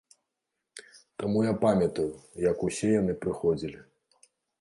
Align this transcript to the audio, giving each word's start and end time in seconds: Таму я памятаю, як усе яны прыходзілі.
Таму 1.23 1.43
я 1.47 1.51
памятаю, 1.65 2.05
як 2.45 2.63
усе 2.69 2.89
яны 3.01 3.13
прыходзілі. 3.27 3.79